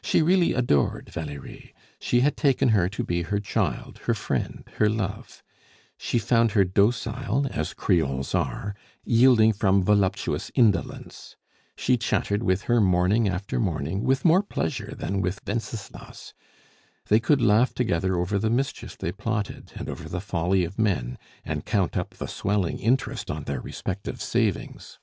[0.00, 4.88] She really adored Valerie; she had taken her to be her child, her friend, her
[4.88, 5.42] love;
[5.98, 11.36] she found her docile, as Creoles are, yielding from voluptuous indolence;
[11.76, 16.32] she chattered with her morning after morning with more pleasure than with Wenceslas;
[17.08, 21.18] they could laugh together over the mischief they plotted, and over the folly of men,
[21.44, 24.98] and count up the swelling interest on their respective savings.